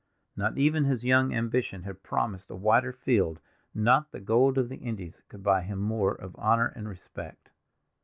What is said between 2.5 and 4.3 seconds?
wider field, not the